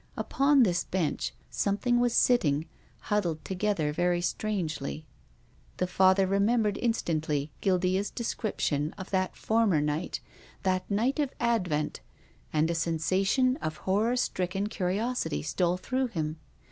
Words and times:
Upon 0.17 0.63
this 0.63 0.83
bench 0.83 1.31
something 1.51 1.99
was 1.99 2.15
sitting, 2.15 2.65
huddled 3.01 3.45
together 3.45 3.93
very 3.93 4.19
strangely. 4.19 5.05
The 5.77 5.85
Father 5.85 6.25
remembered 6.25 6.79
instantly 6.79 7.51
Guildca's 7.61 8.09
de 8.09 8.23
scription 8.23 8.93
of 8.97 9.11
that 9.11 9.35
former 9.35 9.79
night, 9.79 10.19
that 10.63 10.89
night 10.89 11.19
of 11.19 11.31
Ad 11.39 11.67
vent, 11.67 11.99
and 12.51 12.71
a 12.71 12.73
sensation 12.73 13.57
of 13.57 13.77
horror 13.77 14.15
stricken 14.15 14.69
curiosity 14.69 15.43
stole 15.43 15.77
through 15.77 16.07
him. 16.07 16.37